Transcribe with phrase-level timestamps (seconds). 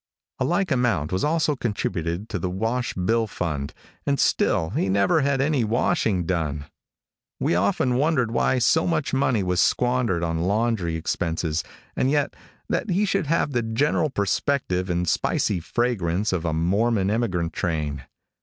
[0.39, 3.71] A like amount was also contributed to the Wash Bill Fund,
[4.03, 6.65] and still he never had any washing done.
[7.39, 11.63] We often wondered why so much money was squandered on laundry expenses,
[11.95, 12.35] and yet,
[12.67, 18.05] that he should have the general perspective and spicy fragrance of a Mormon emigrant train.